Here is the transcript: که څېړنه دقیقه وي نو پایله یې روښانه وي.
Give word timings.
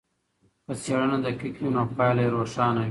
که 0.65 0.73
څېړنه 0.81 1.17
دقیقه 1.25 1.59
وي 1.63 1.69
نو 1.75 1.83
پایله 1.97 2.21
یې 2.25 2.33
روښانه 2.35 2.77
وي. 2.77 2.79